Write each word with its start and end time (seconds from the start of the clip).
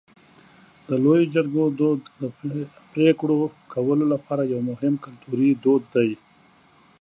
د 0.87 0.89
لویې 1.03 1.31
جرګې 1.33 1.65
دود 1.79 1.99
د 2.19 2.21
پرېکړو 2.91 3.39
کولو 3.73 4.05
لپاره 4.13 4.43
یو 4.53 4.61
مهم 4.71 4.93
کلتوري 5.03 5.49
دود 5.63 5.83
دی. 5.95 6.09